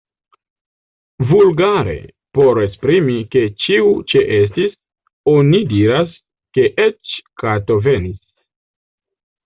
[1.31, 1.93] Vulgare,
[2.37, 4.75] por esprimi, ke ĉiu ĉeestis,
[5.37, 6.19] oni diras,
[6.59, 8.23] ke eĉ kato venis.